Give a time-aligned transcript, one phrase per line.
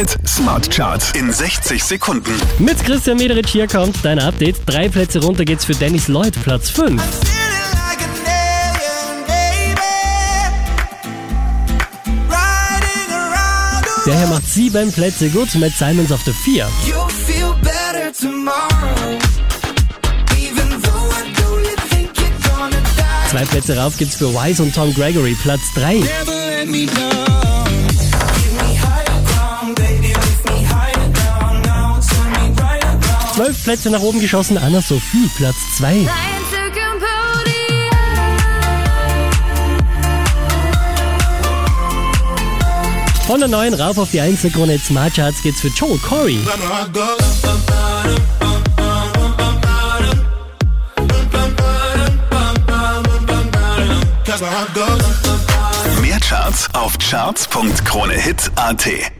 [0.00, 2.32] Hit Smart Charts in 60 Sekunden.
[2.58, 4.56] Mit Christian Mederich hier kommt dein Update.
[4.64, 7.02] Drei Plätze runter geht's für Dennis Lloyd, Platz 5.
[14.06, 16.66] Der hier macht sieben Plätze gut, Matt Simons auf der 4.
[23.28, 26.02] Zwei Plätze rauf gibt's für Wise und Tom Gregory, Platz 3.
[33.40, 36.06] Zwölf Plätze nach oben geschossen, Anna Sophie, Platz 2.
[43.26, 46.38] Von der neuen rauf auf die Einzelkrone Smart Charts geht's für Joel Corey.
[56.02, 59.19] Mehr Charts auf charts.kronehit.at